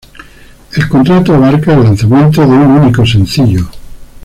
El 0.75 0.89
contrato 0.89 1.35
abarcaba 1.35 1.77
el 1.81 1.89
lanzamiento 1.89 2.41
de 2.41 2.47
un 2.47 2.65
único 2.71 3.05
sencillo. 3.05 3.69